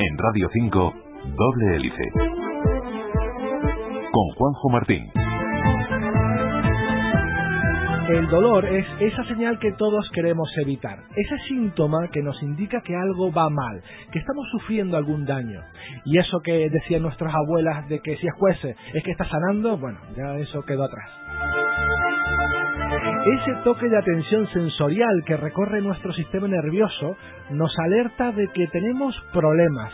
[0.00, 0.94] En Radio 5,
[1.36, 2.10] Doble Hélice.
[4.10, 5.10] Con Juanjo Martín.
[8.08, 12.96] El dolor es esa señal que todos queremos evitar, ese síntoma que nos indica que
[12.96, 15.60] algo va mal, que estamos sufriendo algún daño.
[16.06, 19.76] Y eso que decían nuestras abuelas de que si es juece es que está sanando,
[19.76, 21.10] bueno, ya eso quedó atrás.
[23.24, 27.16] Ese toque de atención sensorial que recorre nuestro sistema nervioso
[27.50, 29.92] nos alerta de que tenemos problemas,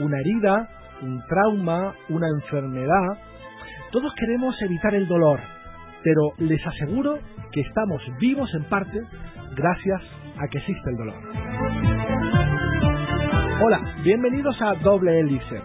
[0.00, 0.68] una herida,
[1.00, 3.18] un trauma, una enfermedad.
[3.90, 5.40] Todos queremos evitar el dolor,
[6.04, 7.18] pero les aseguro
[7.52, 8.98] que estamos vivos en parte
[9.56, 10.02] gracias
[10.36, 11.22] a que existe el dolor.
[13.64, 15.62] Hola, bienvenidos a Doble Hélice.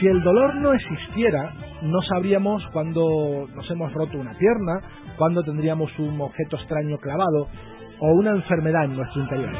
[0.00, 4.80] Si el dolor no existiera, no sabríamos cuándo nos hemos roto una pierna,
[5.16, 7.48] cuándo tendríamos un objeto extraño clavado
[8.00, 9.52] o una enfermedad en nuestro interior.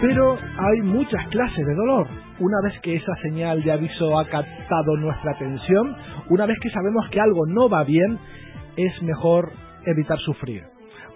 [0.00, 2.06] Pero hay muchas clases de dolor.
[2.38, 5.94] Una vez que esa señal de aviso ha captado nuestra atención,
[6.30, 8.18] una vez que sabemos que algo no va bien,
[8.76, 9.52] es mejor
[9.84, 10.62] evitar sufrir.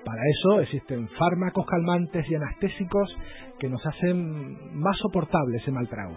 [0.04, 3.16] Para eso existen fármacos calmantes y anestésicos
[3.58, 6.16] que nos hacen más soportable ese mal trago.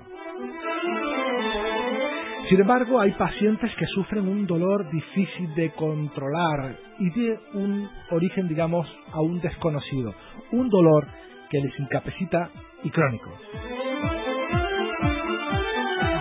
[2.50, 8.48] Sin embargo, hay pacientes que sufren un dolor difícil de controlar y de un origen,
[8.48, 10.14] digamos, aún desconocido.
[10.52, 11.08] Un dolor
[11.50, 12.50] que les incapacita
[12.84, 13.30] y crónico.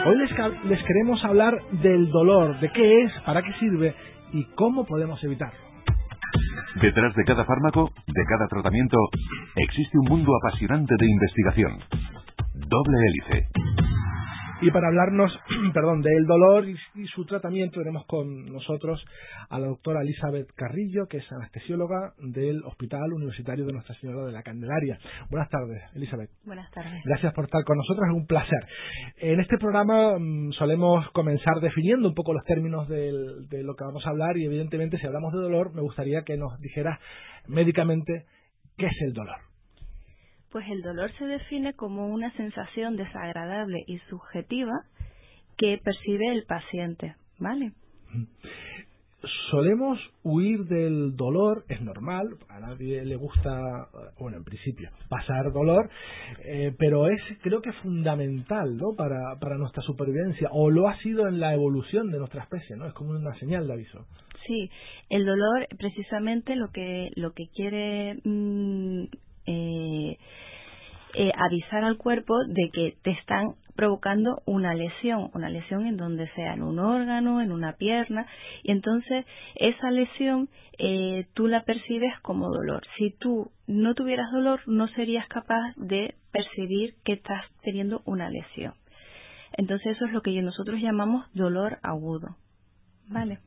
[0.07, 0.31] Hoy les,
[0.65, 3.95] les, queremos hablar del dolor, de qué es, para qué sirve
[4.33, 5.59] y cómo podemos evitarlo.
[6.81, 8.97] Detrás de cada fármaco, de cada tratamiento,
[9.55, 11.79] existe un mundo apasionante de investigación.
[12.55, 13.86] Doble hélice.
[14.62, 15.39] Y para hablarnos,
[15.75, 16.77] perdón, del dolor y,
[17.15, 19.05] su tratamiento tenemos con nosotros
[19.51, 24.33] a la doctora Elizabeth Carrillo, que es anestesióloga del Hospital Universitario de Nuestra Señora de
[24.33, 24.98] la Candelaria.
[25.31, 26.31] Buenas tardes, Elizabeth.
[26.45, 27.03] Buenas tardes.
[27.05, 28.67] Gracias por estar con nosotros, es un placer.
[29.19, 33.85] En este programa mmm, solemos comenzar definiendo un poco los términos del, de lo que
[33.85, 36.98] vamos a hablar y evidentemente si hablamos de dolor me gustaría que nos dijeras
[37.47, 38.25] médicamente
[38.79, 39.36] qué es el dolor.
[40.56, 44.72] Pues el dolor se define como una sensación desagradable y subjetiva
[45.58, 47.72] que percibe el paciente, ¿vale?
[49.50, 53.61] Solemos huir del dolor, es normal, a nadie le gusta,
[54.18, 55.90] bueno, en principio, pasar dolor,
[56.42, 58.96] eh, pero es creo que fundamental, ¿no?
[58.96, 62.86] Para, para nuestra supervivencia, o lo ha sido en la evolución de nuestra especie, ¿no?
[62.86, 64.06] Es como una señal de aviso.
[64.46, 64.70] Sí,
[65.11, 69.05] el dolor precisamente lo que lo que quiere mmm,
[69.46, 70.18] eh,
[71.14, 76.29] eh, avisar al cuerpo de que te están provocando una lesión, una lesión en donde
[76.34, 78.27] sea en un órgano, en una pierna,
[78.62, 79.24] y entonces
[79.55, 80.48] esa lesión
[80.79, 82.83] eh, tú la percibes como dolor.
[82.98, 88.74] Si tú no tuvieras dolor, no serías capaz de percibir que estás teniendo una lesión.
[89.52, 92.36] Entonces eso es lo que nosotros llamamos dolor agudo.
[93.08, 93.39] ¿Vale?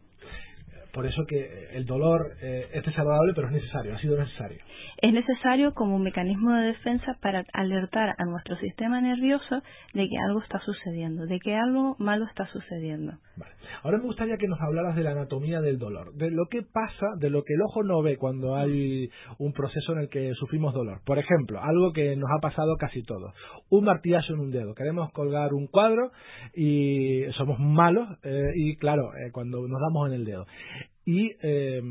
[0.94, 4.58] Por eso que el dolor eh, es desagradable, pero es necesario, ha sido necesario.
[5.02, 9.62] Es necesario como un mecanismo de defensa para alertar a nuestro sistema nervioso
[9.94, 13.14] de que algo está sucediendo, de que algo malo está sucediendo.
[13.38, 13.54] Vale.
[13.84, 17.08] Ahora me gustaría que nos hablaras de la anatomía del dolor, de lo que pasa,
[17.18, 20.74] de lo que el ojo no ve cuando hay un proceso en el que sufrimos
[20.74, 21.02] dolor.
[21.06, 23.34] Por ejemplo, algo que nos ha pasado casi todos,
[23.70, 24.74] un martillazo en un dedo.
[24.74, 26.12] Queremos colgar un cuadro
[26.54, 30.46] y somos malos eh, y claro, eh, cuando nos damos en el dedo
[31.10, 31.82] y eh,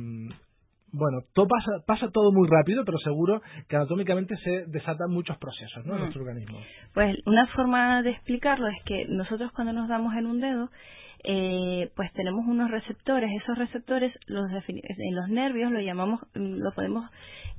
[0.92, 5.84] bueno, todo pasa, pasa todo muy rápido, pero seguro que anatómicamente se desatan muchos procesos
[5.84, 5.94] ¿no?
[5.94, 6.58] en nuestro organismo.
[6.94, 10.70] Pues una forma de explicarlo es que nosotros cuando nos damos en un dedo,
[11.24, 13.28] eh, pues tenemos unos receptores.
[13.42, 17.10] Esos receptores, los en los nervios, lo llamamos, lo podemos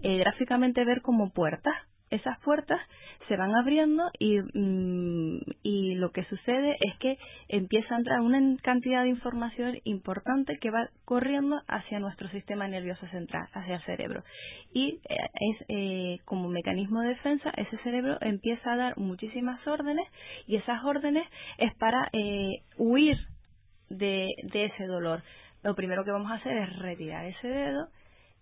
[0.01, 1.75] eh, gráficamente ver como puertas
[2.09, 2.79] esas puertas
[3.27, 8.39] se van abriendo y, mm, y lo que sucede es que empieza a entrar una
[8.61, 14.23] cantidad de información importante que va corriendo hacia nuestro sistema nervioso central, hacia el cerebro.
[14.73, 20.07] Y eh, es eh, como mecanismo de defensa, ese cerebro empieza a dar muchísimas órdenes
[20.47, 21.27] y esas órdenes
[21.57, 23.17] es para eh, huir
[23.89, 25.21] de, de ese dolor.
[25.61, 27.89] Lo primero que vamos a hacer es retirar ese dedo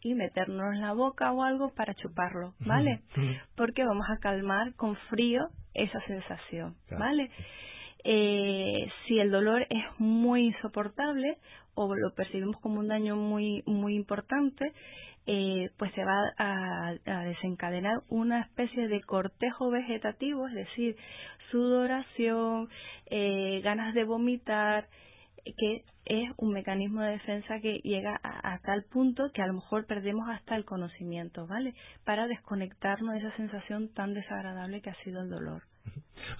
[0.01, 3.01] y meternos en la boca o algo para chuparlo, ¿vale?
[3.55, 7.31] Porque vamos a calmar con frío esa sensación, ¿vale?
[8.03, 11.37] Eh, si el dolor es muy insoportable
[11.73, 14.71] o lo percibimos como un daño muy muy importante,
[15.25, 20.95] eh, pues se va a, a, desencadenar una especie de cortejo vegetativo, es decir,
[21.51, 22.69] sudoración,
[23.07, 24.87] eh, ganas de vomitar,
[25.43, 29.85] que es un mecanismo de defensa que llega a, tal punto que a lo mejor
[29.85, 31.73] perdemos hasta el conocimiento, ¿vale?
[32.05, 35.63] Para desconectarnos de esa sensación tan desagradable que ha sido el dolor.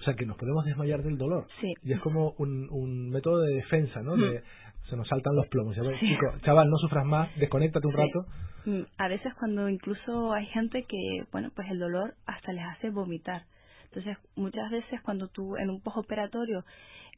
[0.00, 1.46] O sea, que nos podemos desmayar del dolor.
[1.60, 1.72] Sí.
[1.82, 4.16] Y es como un, un método de defensa, ¿no?
[4.16, 4.42] De,
[4.88, 5.76] se nos saltan los plomos.
[6.00, 8.26] Chico, chaval, no sufras más, desconéctate un rato.
[8.64, 12.90] Mm, a veces cuando incluso hay gente que, bueno, pues el dolor hasta les hace
[12.90, 13.42] vomitar.
[13.84, 16.64] Entonces, muchas veces cuando tú en un postoperatorio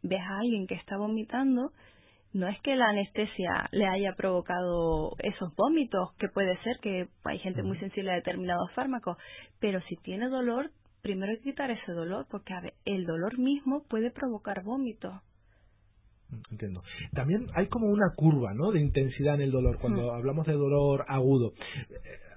[0.03, 1.73] ves a alguien que está vomitando,
[2.33, 7.39] no es que la anestesia le haya provocado esos vómitos, que puede ser que hay
[7.41, 9.17] gente muy sensible a determinados fármacos,
[9.59, 10.71] pero si tiene dolor,
[11.03, 12.55] primero hay que quitar ese dolor, porque
[12.85, 15.13] el dolor mismo puede provocar vómitos.
[16.53, 16.83] Entiendo.
[17.13, 18.71] También hay como una curva, ¿no?
[18.71, 20.15] De intensidad en el dolor cuando mm.
[20.15, 21.53] hablamos de dolor agudo.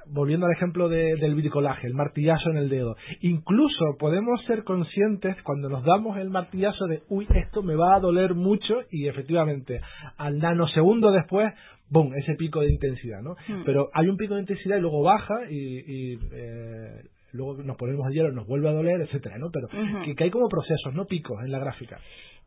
[0.07, 2.95] Volviendo al ejemplo del bricolaje, el martillazo en el dedo.
[3.21, 8.00] Incluso podemos ser conscientes cuando nos damos el martillazo de, uy, esto me va a
[8.00, 9.81] doler mucho y efectivamente
[10.17, 11.53] al nanosegundo después,
[11.89, 13.35] ¡boom!, ese pico de intensidad, ¿no?
[13.47, 13.63] Mm.
[13.65, 18.13] Pero hay un pico de intensidad y luego baja y, eh, luego nos ponemos el
[18.13, 19.50] hielo, nos vuelve a doler, etcétera, ¿no?
[19.51, 19.67] Pero
[20.05, 22.00] que, que, hay como procesos, no picos en la gráfica.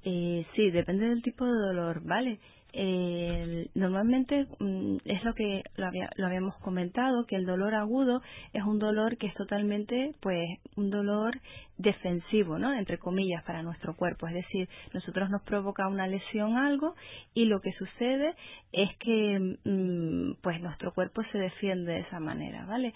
[0.04, 2.38] Eh, sí, depende del tipo de dolor, ¿vale?
[2.78, 8.20] Eh, normalmente mm, es lo que lo, lo, habíamos comentado, que el dolor agudo
[8.52, 10.46] es un dolor que es totalmente, pues,
[10.76, 11.40] un dolor
[11.78, 12.74] defensivo, ¿no?
[12.74, 14.28] Entre comillas, para nuestro cuerpo.
[14.28, 16.94] Es decir, nosotros nos provoca una lesión algo
[17.32, 18.34] y lo que sucede
[18.72, 22.92] es que, mm, pues, nuestro cuerpo se defiende de esa manera, ¿vale?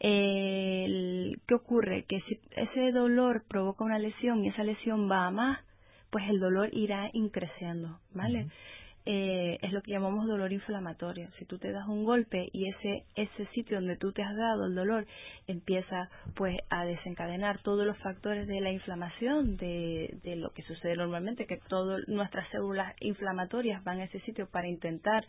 [0.00, 2.04] ¿Qué ocurre?
[2.08, 5.60] Que si ese dolor provoca una lesión y esa lesión va a más,
[6.10, 8.48] pues el dolor irá increciendo, ¿vale?
[9.06, 11.30] Eh, es lo que llamamos dolor inflamatorio.
[11.38, 14.66] Si tú te das un golpe y ese ese sitio donde tú te has dado
[14.66, 15.06] el dolor
[15.46, 20.96] empieza pues a desencadenar todos los factores de la inflamación, de, de lo que sucede
[20.96, 25.24] normalmente, que todas nuestras células inflamatorias van a ese sitio para intentar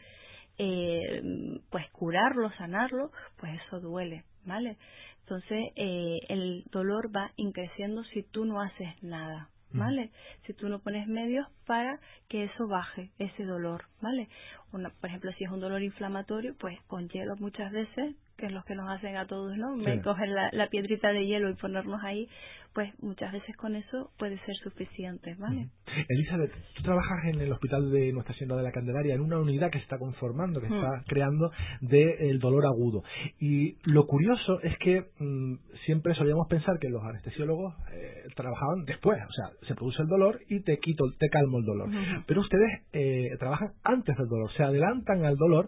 [0.57, 4.77] eh, pues curarlo, sanarlo, pues eso duele, ¿vale?
[5.21, 10.11] Entonces eh, el dolor va increciendo si tú no haces nada, ¿vale?
[10.45, 14.27] Si tú no pones medios para que eso baje, ese dolor, ¿vale?
[14.71, 18.51] Una, por ejemplo, si es un dolor inflamatorio, pues con hielo muchas veces, que es
[18.51, 19.75] lo que nos hacen a todos, ¿no?
[20.03, 22.27] Coger la, la, piedrita de hielo y ponernos ahí,
[22.73, 25.67] pues muchas veces con eso puede ser suficiente, ¿vale?
[26.07, 29.69] Elizabeth, tú trabajas en el hospital de Nuestra Señora de la Candelaria, en una unidad
[29.69, 31.51] que se está conformando, que está creando
[31.81, 33.03] del dolor agudo.
[33.39, 39.19] Y lo curioso es que mm, siempre solíamos pensar que los anestesiólogos eh, trabajaban después,
[39.21, 41.89] o sea, se produce el dolor y te quito, te calmo el dolor.
[42.25, 45.67] Pero ustedes eh, trabajan antes del dolor, se adelantan al dolor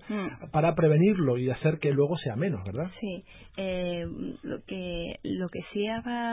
[0.52, 2.90] para prevenirlo y hacer que luego sea menos, ¿verdad?
[3.00, 3.24] Sí,
[3.58, 4.06] eh,
[4.42, 5.86] lo que lo que sí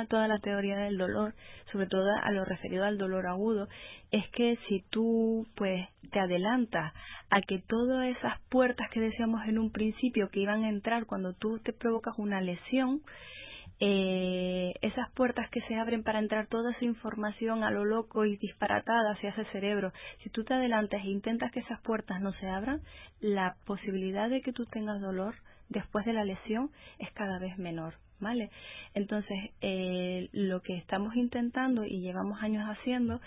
[0.08, 1.35] toda la teoría del dolor,
[1.73, 3.69] sobre todo a lo referido al dolor agudo,
[4.11, 6.93] es que si tú pues te adelantas
[7.31, 11.33] a que todas esas puertas que decíamos en un principio que iban a entrar cuando
[11.33, 13.03] tú te provocas una lesión,
[13.83, 18.37] eh, esas puertas que se abren para entrar toda esa información a lo loco y
[18.37, 19.93] disparatada hacia ese cerebro,
[20.23, 22.83] si tú te adelantas e intentas que esas puertas no se abran,
[23.21, 25.35] la posibilidad de que tú tengas dolor
[25.71, 27.95] después de la lesión es cada vez menor.
[28.20, 28.50] ¿Vale?
[28.94, 33.20] Entonces, eh, lo que estamos intentando y llevamos años haciendo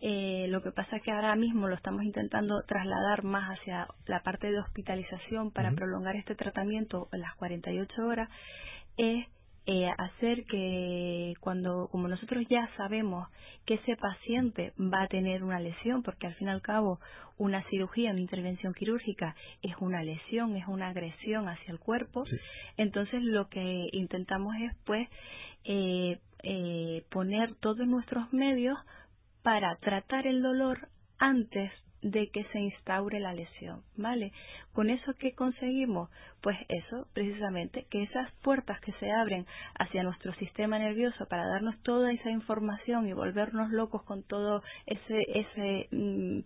[0.00, 4.22] eh, lo que pasa es que ahora mismo lo estamos intentando trasladar más hacia la
[4.22, 8.30] parte de hospitalización para prolongar este tratamiento en las 48 horas,
[8.96, 9.26] es
[9.66, 13.28] eh, hacer que cuando, como nosotros ya sabemos
[13.66, 16.98] que ese paciente va a tener una lesión, porque al fin y al cabo
[17.36, 22.24] una cirugía, una intervención quirúrgica es una lesión, es una agresión hacia el cuerpo,
[22.76, 25.08] entonces lo que intentamos es pues
[25.64, 28.78] eh, eh, poner todos nuestros medios
[29.42, 30.88] para tratar el dolor
[31.18, 31.70] antes
[32.02, 34.32] de que se instaure la lesión, ¿vale?
[34.72, 36.10] Con eso que conseguimos,
[36.42, 39.46] pues eso, precisamente, que esas puertas que se abren
[39.78, 45.18] hacia nuestro sistema nervioso para darnos toda esa información y volvernos locos con todo ese
[45.34, 46.40] ese mm,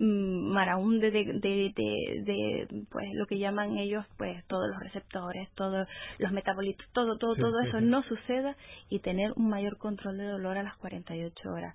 [0.00, 5.86] mm, maraún de, de, de, pues lo que llaman ellos, pues todos los receptores, todos
[6.18, 8.56] los metabolitos, todo, todo, todo eso no suceda
[8.90, 11.74] y tener un mayor control de dolor a las 48 horas.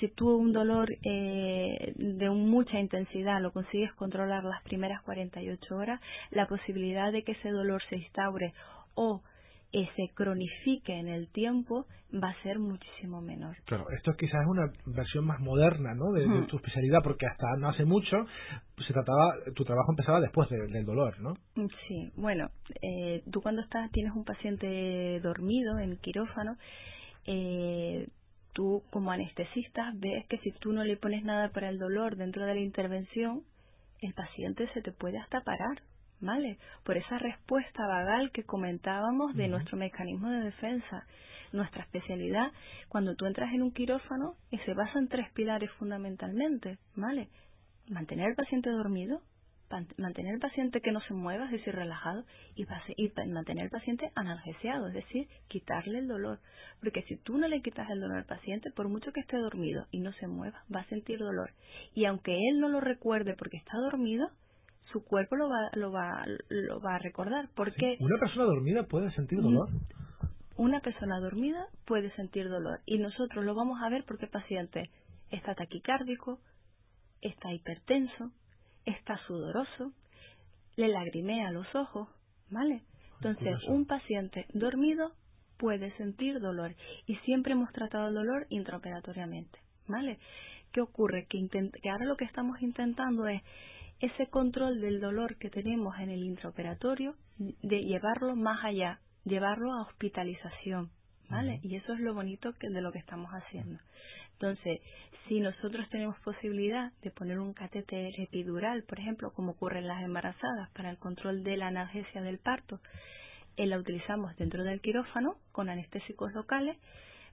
[0.00, 6.00] Si tú un dolor eh, de mucha intensidad lo consigues controlar las primeras 48 horas,
[6.30, 8.52] la posibilidad de que ese dolor se instaure
[8.94, 9.22] o
[9.72, 13.56] eh, se cronifique en el tiempo va a ser muchísimo menor.
[13.64, 16.12] Claro, esto quizás es una versión más moderna ¿no?
[16.12, 18.24] de, tu especialidad, porque hasta no hace mucho
[18.86, 21.34] se trataba, tu trabajo empezaba después del dolor, ¿no?
[21.88, 22.50] Sí, bueno,
[22.82, 26.56] eh, tú cuando estás tienes un paciente dormido en quirófano,
[27.26, 28.06] eh,
[28.52, 32.46] tú como anestesista ves que si tú no le pones nada para el dolor dentro
[32.46, 33.42] de la intervención,
[34.00, 35.82] el paciente se te puede hasta parar,
[36.20, 36.58] ¿vale?
[36.84, 41.06] Por esa respuesta vagal que comentábamos de nuestro mecanismo de defensa.
[41.52, 42.50] Nuestra especialidad,
[42.88, 44.34] cuando tú entras en un quirófano,
[44.64, 47.28] se basa en tres pilares fundamentalmente, ¿vale?
[47.88, 49.20] Mantener al paciente dormido,
[49.98, 52.66] mantener al paciente que no se mueva, es decir, relajado, y,
[53.28, 56.40] mantener al paciente analgesiado, es decir, quitarle el dolor.
[56.80, 59.86] Porque si tú no le quitas el dolor al paciente, por mucho que esté dormido
[59.90, 61.50] y no se mueva, va a sentir dolor.
[61.94, 64.28] Y aunque él no lo recuerde porque está dormido,
[64.92, 67.48] su cuerpo lo va, lo va, lo va a recordar.
[67.54, 69.68] Porque ¿Una persona dormida puede sentir dolor?
[70.56, 72.80] Una persona dormida puede sentir dolor.
[72.86, 74.90] Y nosotros lo vamos a ver porque el paciente
[75.30, 76.38] está taquicárdico,
[77.20, 78.30] está hipertenso,
[78.84, 79.92] está sudoroso,
[80.76, 82.08] le lagrimea los ojos,
[82.50, 82.82] ¿vale?
[83.16, 85.12] Entonces, un paciente dormido
[85.56, 86.74] puede sentir dolor
[87.06, 90.18] y siempre hemos tratado el dolor intraoperatoriamente, ¿vale?
[90.72, 91.26] ¿Qué ocurre?
[91.28, 93.40] Que, que ahora lo que estamos intentando es
[94.00, 99.82] ese control del dolor que tenemos en el intraoperatorio, de llevarlo más allá, llevarlo a
[99.82, 100.90] hospitalización,
[101.30, 101.60] ¿vale?
[101.62, 103.78] Y eso es lo bonito que, de lo que estamos haciendo.
[104.34, 104.80] Entonces,
[105.26, 110.02] si nosotros tenemos posibilidad de poner un catéter epidural, por ejemplo, como ocurre en las
[110.02, 112.80] embarazadas, para el control de la analgesia del parto,
[113.56, 116.76] eh, la utilizamos dentro del quirófano con anestésicos locales,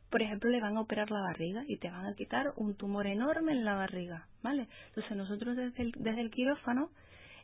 [0.10, 3.08] por ejemplo, le van a operar la barriga y te van a quitar un tumor
[3.08, 4.67] enorme en la barriga, ¿vale?
[4.89, 6.89] Entonces nosotros desde el, desde el quirófano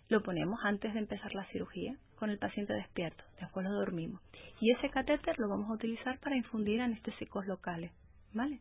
[0.10, 4.22] lo ponemos antes de empezar la cirugía con el paciente despierto, después lo dormimos.
[4.60, 7.92] Y ese catéter lo vamos a utilizar para infundir anestésicos locales,
[8.34, 8.60] ¿vale?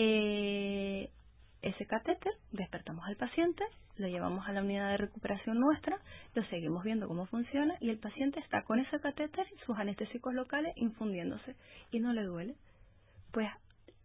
[0.00, 1.10] Eh,
[1.60, 3.64] ese catéter, despertamos al paciente,
[3.96, 5.98] lo llevamos a la unidad de recuperación nuestra,
[6.36, 10.72] lo seguimos viendo cómo funciona y el paciente está con ese catéter sus anestésicos locales
[10.76, 11.56] infundiéndose
[11.90, 12.54] y no le duele.
[13.32, 13.48] Pues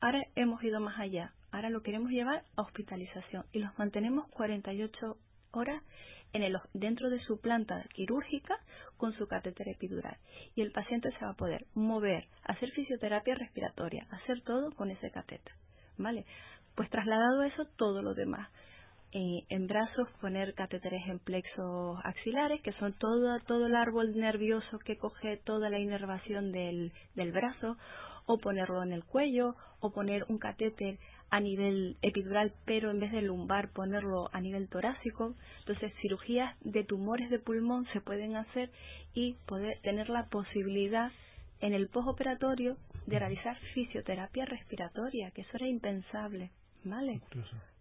[0.02, 5.16] ahora hemos ido más allá, ahora lo queremos llevar a hospitalización y los mantenemos 48
[5.52, 5.84] horas
[6.34, 8.58] en el, dentro de su planta quirúrgica
[8.98, 10.18] con su catéter epidural.
[10.56, 15.12] Y el paciente se va a poder mover, hacer fisioterapia respiratoria, hacer todo con ese
[15.12, 15.54] catéter.
[15.98, 16.26] ¿Vale?
[16.76, 18.50] Pues trasladado eso, todo lo demás.
[19.12, 24.80] Eh, en brazos poner catéteres en plexos axilares, que son todo, todo el árbol nervioso
[24.80, 27.78] que coge toda la inervación del, del brazo,
[28.26, 30.98] o ponerlo en el cuello, o poner un catéter
[31.30, 35.36] a nivel epidural, pero en vez de lumbar ponerlo a nivel torácico.
[35.60, 38.72] Entonces, cirugías de tumores de pulmón se pueden hacer
[39.14, 41.12] y poder tener la posibilidad
[41.60, 46.52] en el postoperatorio de realizar fisioterapia respiratoria, que eso era impensable,
[46.84, 47.22] ¿vale?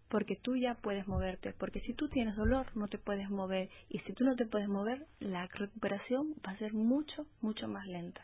[0.09, 3.99] Porque tú ya puedes moverte, porque si tú tienes dolor no te puedes mover y
[3.99, 8.21] si tú no te puedes mover, la recuperación va a ser mucho, mucho más lenta.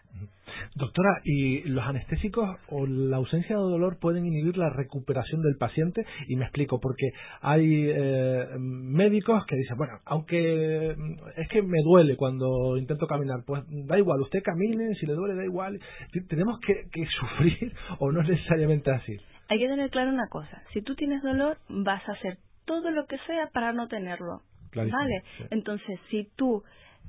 [0.76, 6.06] Doctora, ¿y los anestésicos o la ausencia de dolor pueden inhibir la recuperación del paciente?
[6.28, 10.96] Y me explico, porque hay eh, médicos que dicen, bueno, aunque
[11.38, 15.36] es que me duele cuando intento caminar, pues da igual, usted camine, si le duele
[15.36, 15.80] da igual.
[16.28, 19.18] ¿Tenemos que, sufrir o no es necesariamente así?
[19.50, 23.08] Hay que tener claro una cosa, si tú tienes dolor vas a hacer todo lo
[23.08, 24.44] que sea para no tenerlo.
[24.74, 25.24] ¿Vale?
[25.50, 26.64] Entonces, si tú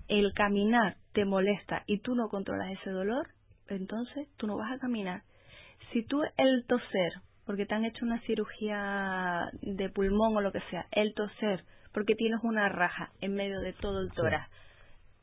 [0.09, 3.29] el caminar te molesta y tú no controlas ese dolor,
[3.69, 5.23] entonces tú no vas a caminar.
[5.93, 7.13] Si tú el toser,
[7.45, 12.15] porque te han hecho una cirugía de pulmón o lo que sea, el toser, porque
[12.15, 14.51] tienes una raja en medio de todo el tórax,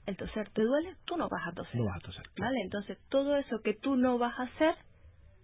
[0.05, 1.75] el toser te duele, tú no vas a toser.
[1.75, 2.25] No vas a toser.
[2.37, 2.61] ¿Vale?
[2.61, 4.75] Entonces, todo eso que tú no vas a hacer,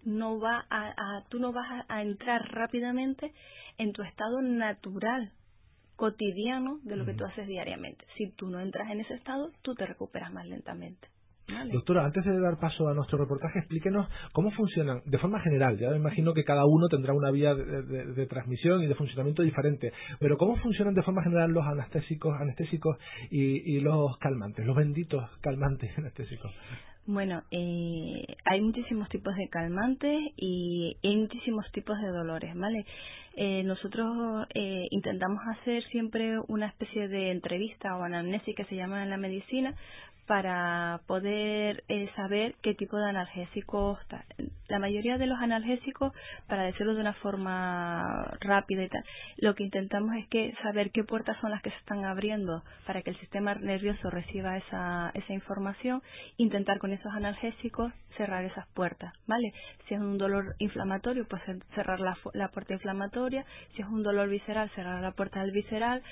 [0.04, 3.32] no va a, a tú no vas a entrar rápidamente
[3.78, 5.32] en tu estado natural
[5.96, 8.04] cotidiano de lo que tú haces diariamente.
[8.16, 11.08] Si tú no entras en ese estado, tú te recuperas más lentamente.
[11.70, 15.78] Doctora, antes de dar paso a nuestro reportaje, explíquenos cómo funcionan de forma general.
[15.78, 19.92] Ya me imagino que cada uno tendrá una vía de, transmisión y de funcionamiento diferente,
[20.18, 22.96] pero cómo funcionan de forma general los anestésicos, anestésicos
[23.30, 26.50] y, los calmantes, los benditos calmantes anestésicos.
[27.06, 32.86] Bueno, eh, hay muchísimos tipos de calmantes y hay muchísimos tipos de dolores, ¿vale?
[33.36, 39.02] Eh, nosotros eh, intentamos hacer siempre una especie de entrevista o anamnesis que se llama
[39.02, 39.74] en la medicina
[40.26, 43.98] para poder eh, saber qué tipo de analgésicos.
[44.68, 46.12] La mayoría de los analgésicos,
[46.48, 49.04] para decirlo de una forma rápida y tal,
[49.36, 53.02] lo que intentamos es que saber qué puertas son las que se están abriendo para
[53.02, 56.02] que el sistema nervioso reciba esa, esa información,
[56.38, 59.52] intentar con esos analgésicos cerrar esas puertas, ¿vale?
[59.88, 61.42] Si es un dolor inflamatorio, pues
[61.74, 66.02] cerrar la, la puerta inflamatoria, si es un dolor visceral, cerrar la puerta del visceral,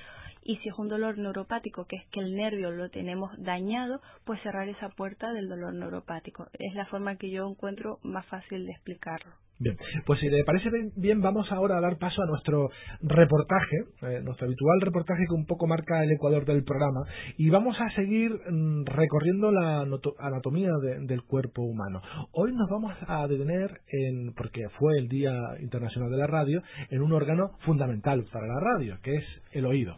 [0.44, 4.40] y si es un dolor neuropático, que es que el nervio lo tenemos dañado, pues
[4.42, 6.46] cerrar esa puerta del dolor neuropático.
[6.58, 9.32] Es la forma que yo encuentro más fácil de explicarlo.
[9.62, 12.70] Bien, pues si le parece bien, vamos ahora a dar paso a nuestro
[13.00, 17.02] reportaje, eh, nuestro habitual reportaje que un poco marca el ecuador del programa,
[17.36, 19.86] y vamos a seguir mm, recorriendo la
[20.18, 20.70] anatomía
[21.02, 22.02] del cuerpo humano.
[22.32, 27.00] Hoy nos vamos a detener, en, porque fue el Día Internacional de la Radio, en
[27.00, 29.96] un órgano fundamental para la radio, que es el oído.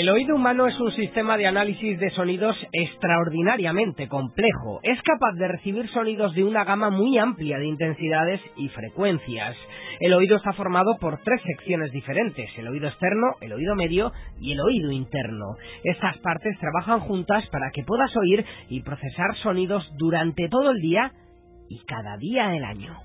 [0.00, 4.80] El oído humano es un sistema de análisis de sonidos extraordinariamente complejo.
[4.82, 9.54] Es capaz de recibir sonidos de una gama muy amplia de intensidades y frecuencias.
[10.00, 14.52] El oído está formado por tres secciones diferentes, el oído externo, el oído medio y
[14.52, 15.56] el oído interno.
[15.84, 21.12] Estas partes trabajan juntas para que puedas oír y procesar sonidos durante todo el día
[21.68, 22.96] y cada día del año.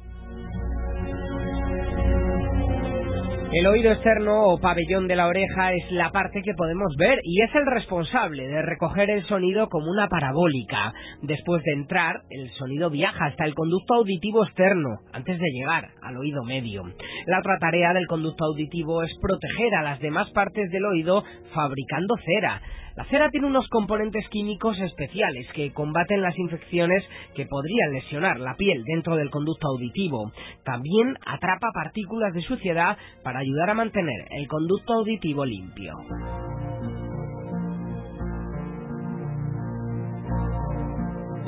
[3.57, 7.41] El oído externo o pabellón de la oreja es la parte que podemos ver y
[7.41, 10.91] es el responsable de recoger el sonido como una parabólica.
[11.21, 16.17] Después de entrar, el sonido viaja hasta el conducto auditivo externo antes de llegar al
[16.17, 16.83] oído medio.
[17.25, 22.15] La otra tarea del conducto auditivo es proteger a las demás partes del oído fabricando
[22.24, 22.62] cera.
[22.96, 27.03] La cera tiene unos componentes químicos especiales que combaten las infecciones
[27.36, 30.32] que podrían lesionar la piel dentro del conducto auditivo.
[30.63, 35.94] También atrapa partículas de suciedad para ayudar a mantener el conducto auditivo limpio.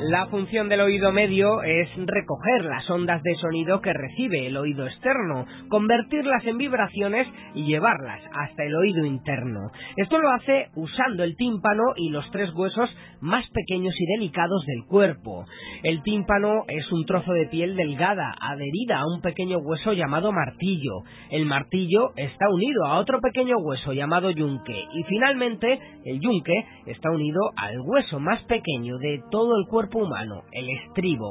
[0.00, 4.86] La función del oído medio es recoger las ondas de sonido que recibe el oído
[4.86, 9.72] externo, convertirlas en vibraciones y llevarlas hasta el oído interno.
[9.96, 12.88] Esto lo hace usando el tímpano y los tres huesos
[13.20, 15.46] más pequeños y delicados del cuerpo.
[15.82, 21.02] El tímpano es un trozo de piel delgada adherida a un pequeño hueso llamado martillo.
[21.32, 26.54] El martillo está unido a otro pequeño hueso llamado yunque y finalmente el yunque
[26.86, 31.30] está unido al hueso más pequeño de todo el cuerpo humano, el estribo.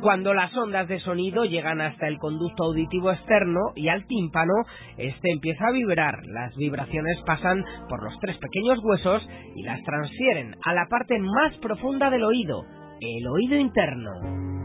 [0.00, 4.52] Cuando las ondas de sonido llegan hasta el conducto auditivo externo y al tímpano,
[4.96, 6.14] este empieza a vibrar.
[6.26, 11.54] Las vibraciones pasan por los tres pequeños huesos y las transfieren a la parte más
[11.58, 12.62] profunda del oído,
[13.00, 14.55] el oído interno.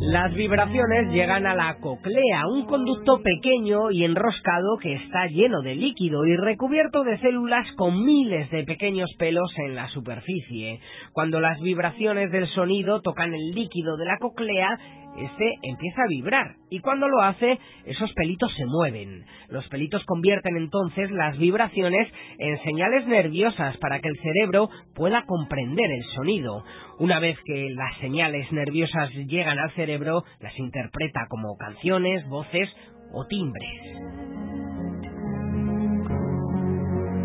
[0.00, 5.74] Las vibraciones llegan a la coclea, un conducto pequeño y enroscado que está lleno de
[5.74, 10.80] líquido y recubierto de células con miles de pequeños pelos en la superficie.
[11.12, 14.78] Cuando las vibraciones del sonido tocan el líquido de la coclea,
[15.16, 19.24] este empieza a vibrar y cuando lo hace, esos pelitos se mueven.
[19.48, 25.90] Los pelitos convierten entonces las vibraciones en señales nerviosas para que el cerebro pueda comprender
[25.90, 26.64] el sonido.
[26.98, 32.68] Una vez que las señales nerviosas llegan al cerebro, las interpreta como canciones, voces
[33.12, 33.80] o timbres.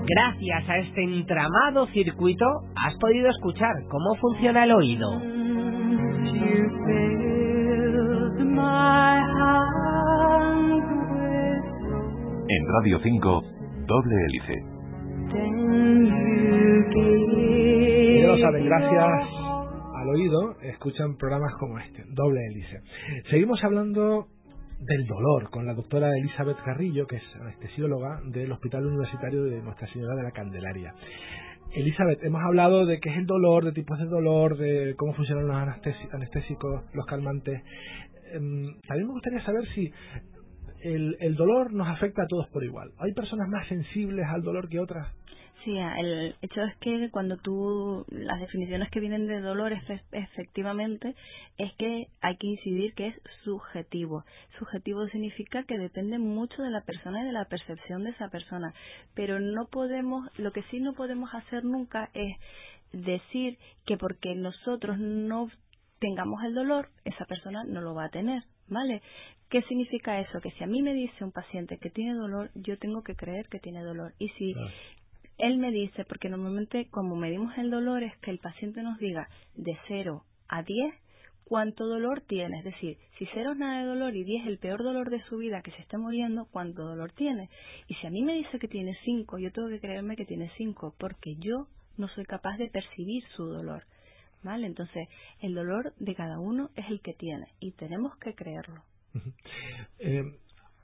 [0.08, 2.46] Gracias a este entramado circuito
[2.86, 5.08] has podido escuchar cómo funciona el oído.
[12.48, 13.42] En Radio 5,
[13.88, 14.54] doble hélice.
[18.22, 19.46] Ya lo saben, gracias
[19.96, 22.82] al oído escuchan programas como este, doble hélice.
[23.30, 24.28] Seguimos hablando
[24.80, 29.88] del dolor con la doctora Elizabeth Carrillo, que es anestesióloga del Hospital Universitario de Nuestra
[29.88, 30.94] Señora de la Candelaria.
[31.74, 35.48] Elizabeth, hemos hablado de qué es el dolor, de tipos de dolor, de cómo funcionan
[35.48, 35.58] los
[36.14, 37.62] anestésicos, los calmantes.
[38.36, 39.92] Em, a mí me gustaría saber si
[40.82, 42.92] el, el dolor nos afecta a todos por igual.
[43.00, 45.08] ¿Hay personas más sensibles al dolor que otras?
[45.66, 49.74] Sí, el hecho es que cuando tú, las definiciones que vienen de dolor
[50.12, 51.16] efectivamente,
[51.58, 54.26] es que hay que incidir que es subjetivo.
[54.60, 58.76] Subjetivo significa que depende mucho de la persona y de la percepción de esa persona.
[59.16, 62.38] Pero no podemos, lo que sí no podemos hacer nunca es
[62.94, 65.50] decir que porque nosotros no
[66.00, 69.02] tengamos el dolor, esa persona no lo va a tener, ¿vale?
[69.50, 70.42] ¿Qué significa eso?
[70.42, 73.48] Que si a mí me dice un paciente que tiene dolor, yo tengo que creer
[73.48, 74.14] que tiene dolor.
[74.20, 74.54] Y si
[75.38, 79.30] él me dice, porque normalmente como medimos el dolor es que el paciente nos diga
[79.56, 80.94] de 0 a 10
[81.46, 82.60] cuánto dolor tiene.
[82.60, 85.24] Es decir, si 0 es nada de dolor y 10 es el peor dolor de
[85.26, 87.50] su vida que se esté muriendo, cuánto dolor tiene.
[87.88, 90.52] Y si a mí me dice que tiene 5, yo tengo que creerme que tiene
[90.58, 93.84] 5 porque yo no soy capaz de percibir su dolor.
[94.64, 95.08] Entonces,
[95.42, 98.84] el dolor de cada uno es el que tiene y tenemos que creerlo.
[100.00, 100.24] eh,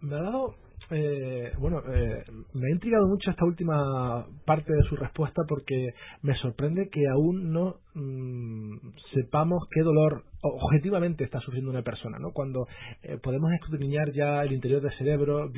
[0.02, 0.56] me ha dado
[0.94, 6.36] eh, bueno, eh, me ha intrigado mucho esta última parte de su respuesta porque me
[6.36, 8.76] sorprende que aún no mm,
[9.14, 12.32] sepamos qué dolor objetivamente está sufriendo una persona, ¿no?
[12.34, 12.68] Cuando
[13.04, 15.50] eh, podemos escudriñar ya el interior del cerebro,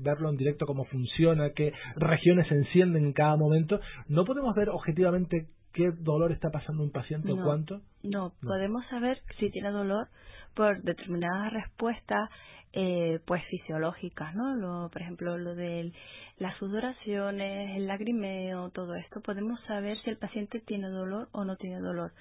[0.00, 4.68] verlo en directo cómo funciona, qué regiones se encienden en cada momento, no podemos ver
[4.68, 7.80] objetivamente qué dolor está pasando un paciente o cuánto.
[8.02, 10.08] No, podemos saber si tiene dolor
[10.54, 12.28] por determinadas respuestas
[12.74, 14.54] eh, pues fisiológicas, ¿no?
[14.56, 15.92] Lo, por ejemplo, lo de
[16.38, 21.56] las sudoraciones, el lagrimeo, todo esto, podemos saber si el paciente tiene dolor o no
[21.56, 22.12] tiene dolor.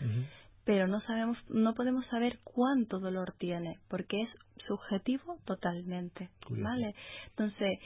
[0.65, 4.29] Pero no sabemos, no podemos saber cuánto dolor tiene, porque es
[4.67, 6.95] subjetivo totalmente, ¿vale?
[7.29, 7.79] Entonces,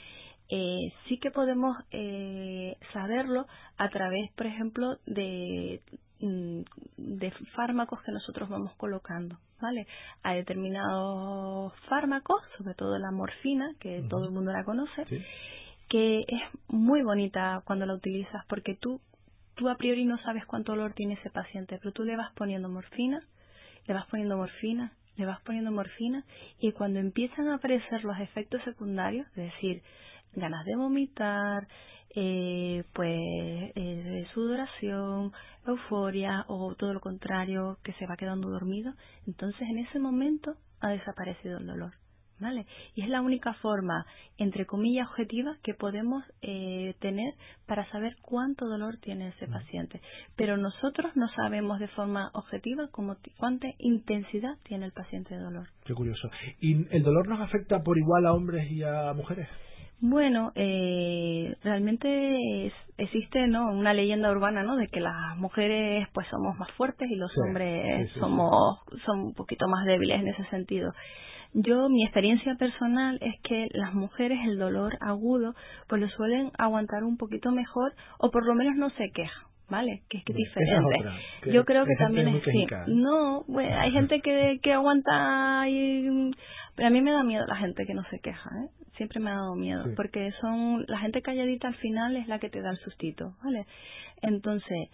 [0.49, 5.81] eh, sí que podemos eh, saberlo a través, por ejemplo, de
[6.21, 6.61] Mm,
[6.95, 9.85] de fármacos que nosotros vamos colocando, ¿vale?
[10.23, 15.05] Hay determinados fármacos, sobre todo la morfina, que todo el mundo la conoce,
[15.89, 19.01] que es muy bonita cuando la utilizas porque tú,
[19.55, 22.69] tú a priori no sabes cuánto dolor tiene ese paciente, pero tú le vas poniendo
[22.69, 23.21] morfina,
[23.85, 26.23] le vas poniendo morfina, le vas poniendo morfina
[26.59, 29.83] y cuando empiezan a aparecer los efectos secundarios, es decir,
[30.35, 31.67] ganas de vomitar,
[32.17, 33.09] eh, pues
[33.75, 35.33] eh, sudoración,
[35.67, 38.93] euforia o todo lo contrario, que se va quedando dormido,
[39.27, 41.93] entonces en ese momento ha desaparecido el dolor.
[42.37, 42.65] ¿Vale?
[42.95, 44.05] Y es la única forma,
[44.37, 47.33] entre comillas, objetiva que podemos eh, tener
[47.65, 50.01] para saber cuánto dolor tiene ese paciente.
[50.35, 55.69] Pero nosotros no sabemos de forma objetiva cómo, cuánta intensidad tiene el paciente de dolor.
[55.85, 56.29] Qué curioso.
[56.59, 59.47] ¿Y el dolor nos afecta por igual a hombres y a mujeres?
[60.01, 66.57] Bueno, eh, realmente existe no una leyenda urbana no de que las mujeres pues somos
[66.57, 70.93] más fuertes y los hombres somos son un poquito más débiles en ese sentido.
[71.53, 75.55] Yo mi experiencia personal es que las mujeres el dolor agudo
[75.87, 79.45] pues lo suelen aguantar un poquito mejor o por lo menos no se quejan.
[79.69, 80.03] ¿vale?
[80.09, 81.51] Que es que es diferente.
[81.51, 82.67] Yo creo que también es sí.
[82.87, 86.31] No, bueno, hay gente que, que aguanta y
[86.75, 88.84] pero a mí me da miedo la gente que no se queja, ¿eh?
[88.97, 92.49] Siempre me ha dado miedo, porque son la gente calladita al final es la que
[92.49, 93.65] te da el sustito, ¿vale?
[94.21, 94.89] Entonces,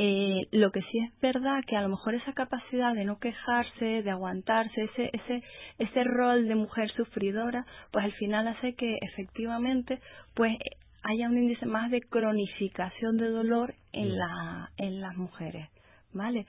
[0.00, 4.02] eh, lo que sí es verdad que a lo mejor esa capacidad de no quejarse,
[4.02, 5.42] de aguantarse, ese, ese,
[5.78, 9.98] ese rol de mujer sufridora, pues al final hace que efectivamente,
[10.34, 10.56] pues
[11.02, 15.68] haya un índice más de cronificación de dolor en la, en las mujeres,
[16.12, 16.46] ¿vale?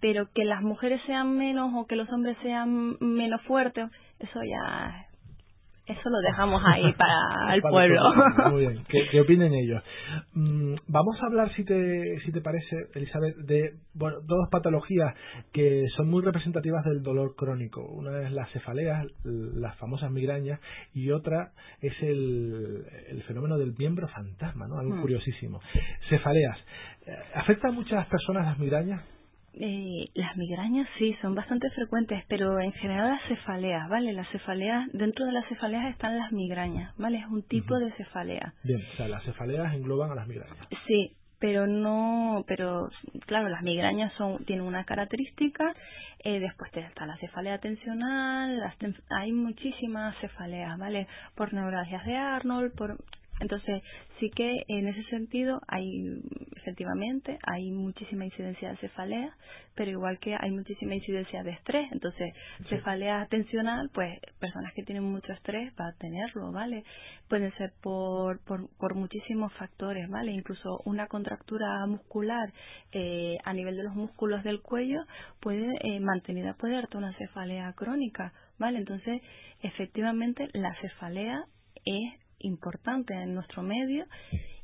[0.00, 3.86] Pero que las mujeres sean menos o que los hombres sean menos fuertes,
[4.18, 5.06] eso ya
[5.90, 8.02] eso lo dejamos ahí para el pueblo.
[8.50, 9.82] Muy bien, ¿Qué, opinen ellos?
[10.34, 15.14] Mm, vamos a hablar, si te, si te parece, Elizabeth, de bueno, dos patologías
[15.52, 17.86] que son muy representativas del dolor crónico.
[17.86, 20.60] Una es las cefaleas, las famosas migrañas,
[20.94, 24.78] y otra es el, el fenómeno del miembro fantasma, ¿no?
[24.78, 25.00] Algo hmm.
[25.00, 25.60] curiosísimo.
[26.08, 26.58] Cefaleas.
[27.06, 29.02] Eh, ¿Afecta a muchas personas las migrañas?
[29.54, 34.12] Eh, las migrañas sí, son bastante frecuentes, pero en general las cefaleas, ¿vale?
[34.12, 37.18] Las cefaleas, dentro de las cefaleas están las migrañas, ¿vale?
[37.18, 38.54] Es un tipo de cefalea.
[38.62, 40.56] Bien, o sea, las cefaleas engloban a las migrañas.
[40.86, 42.90] Sí, pero no, pero
[43.26, 45.74] claro, las migrañas son tienen una característica,
[46.22, 48.62] eh, después está la cefalea tensional,
[49.08, 51.08] hay muchísimas cefaleas, ¿vale?
[51.34, 52.98] Por neuralgias de Arnold, por
[53.40, 53.82] entonces,
[54.18, 56.20] sí que en ese sentido hay,
[56.56, 59.34] efectivamente, hay muchísima incidencia de cefalea,
[59.74, 61.90] pero igual que hay muchísima incidencia de estrés.
[61.90, 62.34] Entonces,
[62.68, 66.84] cefalea tensional, pues personas que tienen mucho estrés va a tenerlo, ¿vale?
[67.28, 70.32] Pueden ser por, por, por muchísimos factores, ¿vale?
[70.32, 72.52] Incluso una contractura muscular
[72.92, 75.00] eh, a nivel de los músculos del cuello
[75.40, 78.78] puede, eh, mantenida puede darte una cefalea crónica, ¿vale?
[78.78, 79.22] Entonces,
[79.62, 81.44] efectivamente, la cefalea
[81.86, 84.06] es importante en nuestro medio,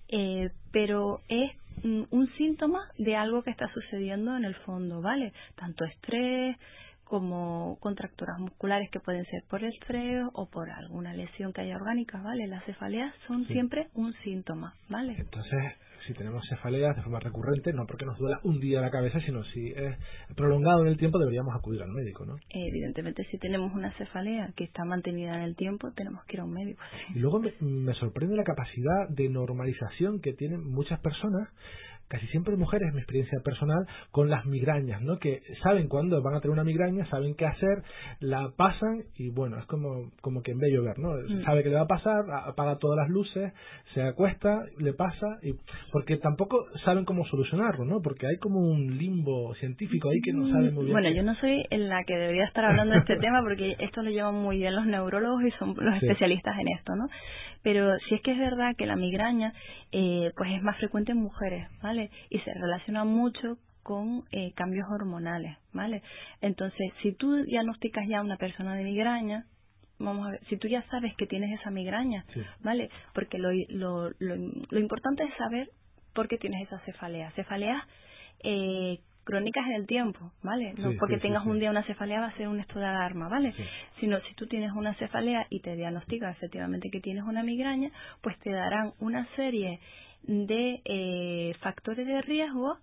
[0.08, 1.50] eh, pero es
[1.82, 5.32] un síntoma de algo que está sucediendo en el fondo, ¿vale?
[5.56, 6.56] Tanto estrés
[7.04, 12.20] como contracturas musculares que pueden ser por estrés o por alguna lesión que haya orgánica,
[12.20, 12.48] ¿vale?
[12.48, 15.14] Las cefaleas son siempre un síntoma, ¿vale?
[15.16, 15.74] Entonces,
[16.06, 19.44] si tenemos cefaleas de forma recurrente, no porque nos duela un día la cabeza, sino
[19.44, 19.96] si es
[20.34, 22.36] prolongado en el tiempo, deberíamos acudir al médico, ¿no?
[22.50, 26.44] Evidentemente, si tenemos una cefalea que está mantenida en el tiempo, tenemos que ir a
[26.44, 26.82] un médico.
[27.14, 31.48] Y luego me, sorprende la capacidad de normalización que tienen muchas personas
[32.08, 35.18] casi siempre mujeres, mi experiencia personal, con las migrañas, ¿no?
[35.18, 37.82] Que saben cuándo van a tener una migraña, saben qué hacer,
[38.20, 41.14] la pasan y bueno, es como, como que en ver, ¿no?
[41.14, 41.44] Mm.
[41.44, 43.52] Sabe que le va a pasar, apaga todas las luces,
[43.94, 45.54] se acuesta, le pasa, y
[45.92, 48.00] porque tampoco saben cómo solucionarlo, ¿no?
[48.02, 50.92] Porque hay como un limbo científico ahí que no sabe muy bien.
[50.92, 54.10] Bueno, yo no soy la que debería estar hablando de este tema porque esto lo
[54.10, 57.06] llevan muy bien los neurólogos y son los especialistas en esto, ¿no?
[57.62, 59.52] Pero si es que es verdad que la migraña
[59.90, 61.95] eh, pues es más frecuente en mujeres, ¿vale?
[62.30, 66.02] Y se relaciona mucho con eh, cambios hormonales, ¿vale?
[66.40, 69.46] Entonces, si tú diagnosticas ya a una persona de migraña,
[69.98, 72.24] vamos a ver, si tú ya sabes que tienes esa migraña,
[72.60, 72.90] ¿vale?
[73.14, 75.70] Porque lo, lo, lo, importante es saber
[76.14, 77.30] por qué tienes esa cefalea.
[77.32, 77.86] Cefalea
[78.42, 80.74] eh, crónicas en el tiempo, ¿vale?
[80.78, 83.52] No porque tengas un día una cefalea va a ser un estado de alarma, ¿vale?
[84.00, 88.38] Sino si tú tienes una cefalea y te diagnostican efectivamente que tienes una migraña, pues
[88.38, 89.80] te darán una serie
[90.26, 92.78] de eh, factores de riesgo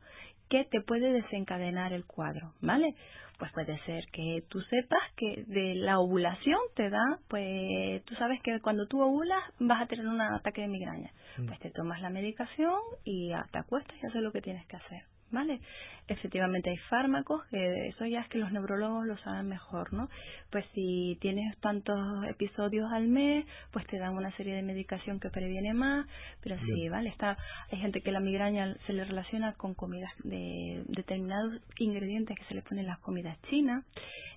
[0.49, 2.95] que te puede desencadenar el cuadro, ¿vale?
[3.39, 8.41] Pues puede ser que tú sepas que de la ovulación te da, pues tú sabes
[8.41, 11.11] que cuando tú ovulas vas a tener un ataque de migraña.
[11.37, 11.47] Mm.
[11.47, 15.12] Pues te tomas la medicación y te acuestas y haces lo que tienes que hacer.
[15.33, 15.59] ¿Vale?
[16.07, 20.09] Efectivamente hay fármacos, que eso ya es que los neurólogos lo saben mejor, ¿no?
[20.51, 25.29] Pues si tienes tantos episodios al mes, pues te dan una serie de medicación que
[25.29, 26.05] previene más,
[26.41, 27.09] pero sí, ¿vale?
[27.09, 27.37] Está,
[27.71, 32.53] hay gente que la migraña se le relaciona con comidas de determinados ingredientes que se
[32.53, 33.83] le ponen en las comidas chinas,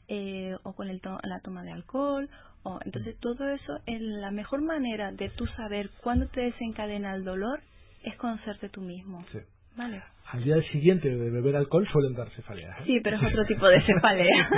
[0.08, 2.28] eh, o con el la toma de alcohol,
[2.62, 7.24] o entonces todo eso, en la mejor manera de tú saber cuándo te desencadena el
[7.24, 7.60] dolor
[8.02, 9.24] es conocerte tú mismo.
[9.32, 9.38] Sí.
[9.76, 10.02] ¿Vale?
[10.28, 12.80] al día siguiente de beber alcohol suelen dar cefaleas.
[12.80, 12.82] ¿eh?
[12.86, 14.50] Sí, pero es otro tipo de cefalea.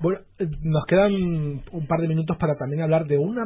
[0.00, 0.20] bueno,
[0.62, 3.36] nos quedan un par de minutos para también hablar de un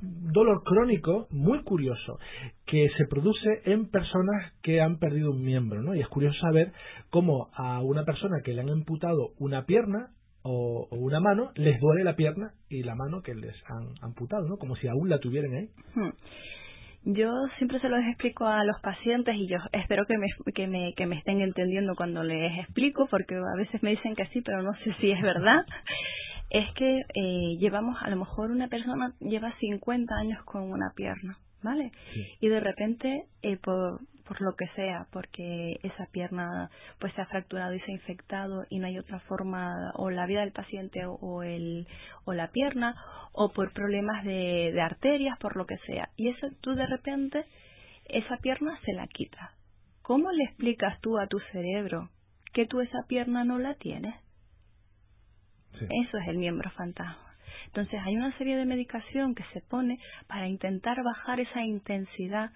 [0.00, 2.18] dolor crónico muy curioso
[2.66, 5.94] que se produce en personas que han perdido un miembro, ¿no?
[5.94, 6.72] Y es curioso saber
[7.10, 10.10] cómo a una persona que le han amputado una pierna
[10.42, 14.58] o, una mano les duele la pierna y la mano que les han amputado, ¿no?
[14.58, 15.68] Como si aún la tuvieran ahí.
[15.94, 16.10] Hmm.
[17.04, 20.94] Yo siempre se los explico a los pacientes y yo espero que me, que me,
[20.94, 24.62] que me estén entendiendo cuando les explico, porque a veces me dicen que sí, pero
[24.62, 25.64] no sé si es verdad.
[26.48, 31.36] Es que eh, llevamos, a lo mejor una persona lleva 50 años con una pierna,
[31.60, 31.90] ¿vale?
[32.40, 37.26] Y de repente, eh, por, por lo que sea, porque esa pierna pues se ha
[37.26, 41.00] fracturado y se ha infectado y no hay otra forma, o la vida del paciente
[41.06, 41.86] o, el,
[42.24, 42.94] o la pierna,
[43.32, 46.10] o por problemas de, de arterias, por lo que sea.
[46.16, 47.44] Y eso tú de repente,
[48.06, 49.52] esa pierna se la quita.
[50.02, 52.10] ¿Cómo le explicas tú a tu cerebro
[52.52, 54.14] que tú esa pierna no la tienes?
[55.72, 57.34] Eso es el miembro fantasma.
[57.66, 62.50] Entonces hay una serie de medicación que se pone para intentar bajar esa intensidad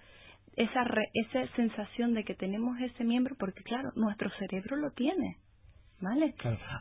[0.55, 0.83] esa,
[1.13, 5.37] esa sensación de que tenemos ese miembro, porque claro, nuestro cerebro lo tiene.
[6.01, 6.33] ¿Vale?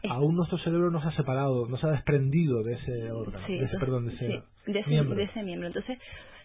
[0.09, 3.64] Aún nuestro cerebro no se ha separado, no se ha desprendido de ese órgano, de
[3.64, 5.14] ese, perdón, de ese, miembro.
[5.14, 5.66] de ese miembro.
[5.66, 5.98] Entonces,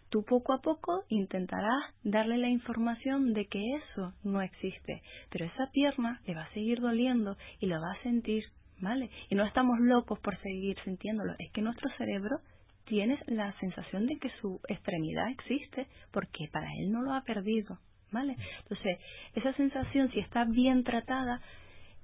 [0.10, 5.72] tú poco a poco intentarás darle la información de que eso no existe, pero esa
[5.72, 8.44] pierna le va a seguir doliendo y lo va a sentir,
[8.82, 9.10] ¿vale?
[9.30, 12.42] Y no estamos locos por seguir sintiéndolo, es que nuestro cerebro
[12.86, 17.80] tienes la sensación de que su extremidad existe porque para él no lo ha perdido,
[18.12, 18.36] ¿vale?
[18.64, 18.98] Entonces,
[19.34, 21.42] esa sensación, si está bien tratada,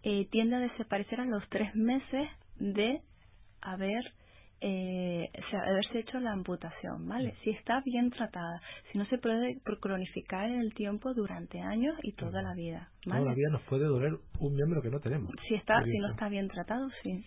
[0.03, 3.01] eh, tiende a desaparecer a los tres meses de
[3.61, 4.03] haber
[4.63, 7.33] eh, haberse hecho la amputación, ¿vale?
[7.43, 12.11] Si está bien tratada, si no se puede cronificar en el tiempo durante años y
[12.11, 13.21] toda la vida, ¿vale?
[13.21, 15.31] Toda la vida nos puede doler un miembro que no tenemos.
[15.47, 17.23] Si está, si no está bien tratado, sí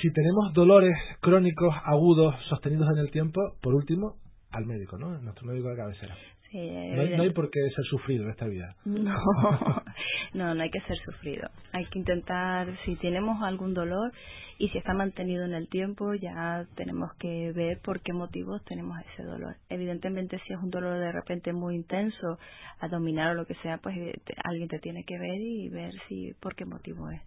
[0.00, 4.16] si tenemos dolores crónicos agudos sostenidos en el tiempo, por último,
[4.50, 5.18] al médico, ¿no?
[5.18, 6.16] Nuestro médico de cabecera.
[6.54, 8.76] No, hay, no, hay, por qué ser sufrido en esta vida.
[8.84, 9.14] No,
[10.34, 11.48] no, no hay que ser sufrido.
[11.72, 14.12] Hay que intentar, si tenemos algún dolor,
[14.58, 18.96] y si está mantenido en el tiempo ya tenemos que ver por qué motivos tenemos
[19.12, 19.56] ese dolor.
[19.68, 22.38] Evidentemente si es un dolor de repente muy intenso,
[22.80, 24.14] a dominar o lo que sea, pues eh,
[24.44, 27.20] alguien te tiene que ver y ver si por qué motivo es.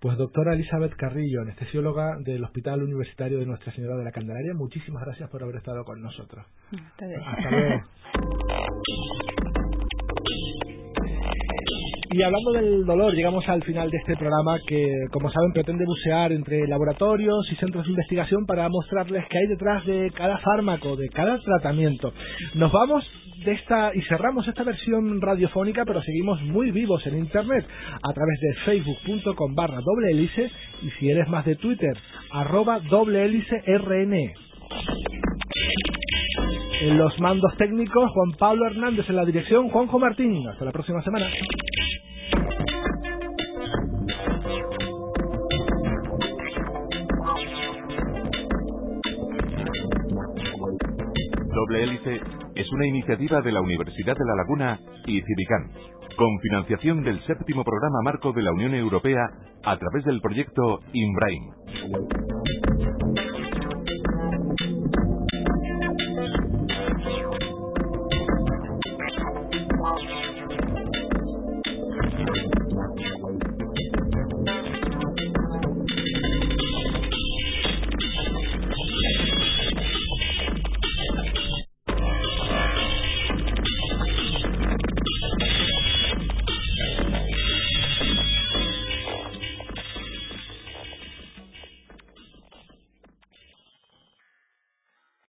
[0.00, 5.04] Pues doctora Elizabeth Carrillo, anestesióloga del Hospital Universitario de Nuestra Señora de la Candelaria, muchísimas
[5.04, 6.44] gracias por haber estado con nosotros.
[6.72, 7.82] Hasta luego.
[12.14, 16.30] Y hablando del dolor, llegamos al final de este programa que, como saben, pretende bucear
[16.32, 21.08] entre laboratorios y centros de investigación para mostrarles qué hay detrás de cada fármaco, de
[21.08, 22.12] cada tratamiento.
[22.54, 23.02] Nos vamos
[23.46, 27.64] de esta y cerramos esta versión radiofónica, pero seguimos muy vivos en Internet
[28.02, 30.50] a través de facebook.com barra doble hélice
[30.82, 31.96] y si eres más de Twitter,
[32.30, 33.62] arroba doble hélice.
[36.82, 40.44] En los mandos técnicos, Juan Pablo Hernández en la dirección, Juanjo Martín.
[40.48, 41.26] Hasta la próxima semana.
[51.54, 52.20] Doble Hélice
[52.56, 55.70] es una iniciativa de la Universidad de La Laguna y Civicán,
[56.16, 59.22] con financiación del séptimo programa marco de la Unión Europea
[59.62, 62.41] a través del proyecto INBRAIN.